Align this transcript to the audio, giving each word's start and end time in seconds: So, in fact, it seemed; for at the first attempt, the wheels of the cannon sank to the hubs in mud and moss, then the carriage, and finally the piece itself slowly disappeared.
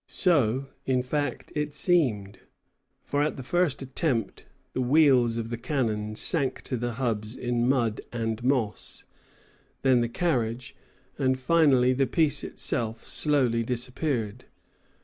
So, 0.07 0.65
in 0.87 1.03
fact, 1.03 1.51
it 1.53 1.75
seemed; 1.75 2.39
for 3.05 3.21
at 3.21 3.37
the 3.37 3.43
first 3.43 3.83
attempt, 3.83 4.45
the 4.73 4.81
wheels 4.81 5.37
of 5.37 5.51
the 5.51 5.59
cannon 5.59 6.15
sank 6.15 6.63
to 6.63 6.75
the 6.75 6.93
hubs 6.93 7.35
in 7.37 7.69
mud 7.69 8.01
and 8.11 8.43
moss, 8.43 9.03
then 9.83 10.01
the 10.01 10.09
carriage, 10.09 10.75
and 11.19 11.37
finally 11.37 11.93
the 11.93 12.07
piece 12.07 12.43
itself 12.43 13.03
slowly 13.03 13.61
disappeared. 13.61 14.45